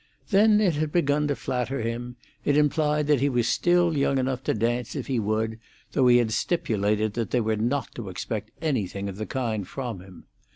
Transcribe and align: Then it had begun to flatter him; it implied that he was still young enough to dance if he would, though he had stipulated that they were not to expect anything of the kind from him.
Then 0.31 0.59
it 0.61 0.73
had 0.73 0.91
begun 0.91 1.27
to 1.27 1.35
flatter 1.35 1.83
him; 1.83 2.15
it 2.43 2.57
implied 2.57 3.05
that 3.05 3.19
he 3.19 3.29
was 3.29 3.47
still 3.47 3.95
young 3.95 4.17
enough 4.17 4.41
to 4.45 4.55
dance 4.55 4.95
if 4.95 5.05
he 5.05 5.19
would, 5.19 5.59
though 5.91 6.07
he 6.07 6.17
had 6.17 6.31
stipulated 6.31 7.13
that 7.13 7.29
they 7.29 7.39
were 7.39 7.55
not 7.55 7.93
to 7.93 8.09
expect 8.09 8.49
anything 8.63 9.07
of 9.07 9.17
the 9.17 9.27
kind 9.27 9.67
from 9.67 9.99
him. 9.99 10.23